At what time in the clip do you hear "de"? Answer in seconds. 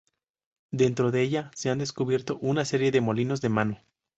1.11-1.21, 2.89-3.01, 3.39-3.49